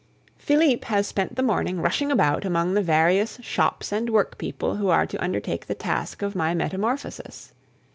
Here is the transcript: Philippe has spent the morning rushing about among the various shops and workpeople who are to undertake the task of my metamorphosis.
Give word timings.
Philippe 0.35 0.87
has 0.87 1.05
spent 1.05 1.35
the 1.35 1.43
morning 1.43 1.79
rushing 1.79 2.11
about 2.11 2.43
among 2.43 2.73
the 2.73 2.81
various 2.81 3.37
shops 3.43 3.91
and 3.91 4.09
workpeople 4.09 4.77
who 4.77 4.89
are 4.89 5.05
to 5.05 5.23
undertake 5.23 5.67
the 5.67 5.75
task 5.75 6.23
of 6.23 6.35
my 6.35 6.55
metamorphosis. 6.55 7.53